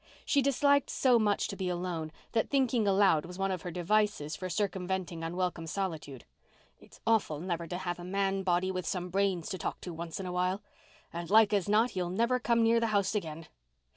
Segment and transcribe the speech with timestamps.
[0.25, 4.35] She disliked so much to be alone that thinking aloud was one of her devices
[4.35, 6.25] for circumventing unwelcome solitude.
[6.79, 10.19] "It's awful never to have a man body with some brains to talk to once
[10.19, 10.63] in a while.
[11.13, 13.45] And like as not he'll never come near the house again.